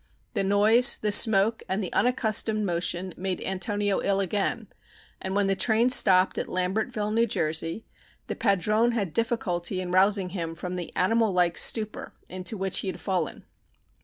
[0.33, 4.67] The noise, the smoke and the unaccustomed motion made Antonio ill again,
[5.21, 7.85] and when the train stopped at Lambertville, New Jersey,
[8.25, 12.87] the padrone had difficulty in rousing him from the animal like stupor into which he
[12.87, 13.45] had fallen.